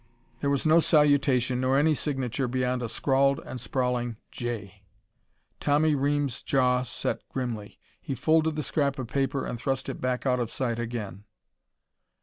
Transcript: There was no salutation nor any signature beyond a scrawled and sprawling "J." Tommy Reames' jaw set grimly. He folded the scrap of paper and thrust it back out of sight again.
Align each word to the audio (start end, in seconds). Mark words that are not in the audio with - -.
There 0.39 0.49
was 0.49 0.65
no 0.65 0.79
salutation 0.79 1.61
nor 1.61 1.77
any 1.77 1.93
signature 1.93 2.47
beyond 2.47 2.81
a 2.81 2.89
scrawled 2.89 3.39
and 3.45 3.61
sprawling 3.61 4.17
"J." 4.31 4.81
Tommy 5.59 5.93
Reames' 5.93 6.41
jaw 6.41 6.81
set 6.81 7.21
grimly. 7.29 7.77
He 8.01 8.15
folded 8.15 8.55
the 8.55 8.63
scrap 8.63 8.97
of 8.97 9.05
paper 9.07 9.45
and 9.45 9.59
thrust 9.59 9.89
it 9.89 10.01
back 10.01 10.25
out 10.25 10.39
of 10.39 10.49
sight 10.49 10.79
again. 10.79 11.25